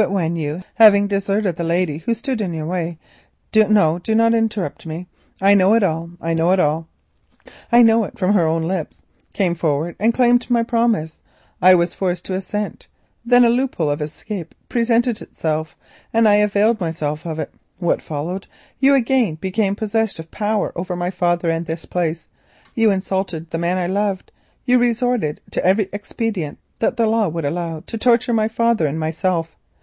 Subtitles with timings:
[0.00, 4.86] But when you, having deserted the lady who stood in your way—no, do not interrupt
[4.86, 5.08] me,
[5.40, 6.86] I know it, I know it all,
[7.72, 11.20] I know it from her own lips—came forward and claimed my promise,
[11.60, 12.86] I was forced to consent.
[13.26, 15.76] But a loophole of escape presented itself
[16.12, 17.52] and I availed myself of it.
[17.78, 18.46] What followed?
[18.78, 22.28] You again became possessed of power over my father and this place,
[22.72, 24.30] you insulted the man I loved,
[24.64, 29.00] you resorted to every expedient that the law would allow to torture my father and
[29.00, 29.56] myself.